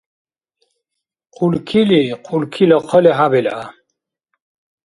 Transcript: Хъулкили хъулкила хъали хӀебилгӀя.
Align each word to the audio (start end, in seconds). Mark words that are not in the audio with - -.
Хъулкили 1.35 2.01
хъулкила 2.27 2.77
хъали 2.87 3.11
хӀебилгӀя. 3.17 3.61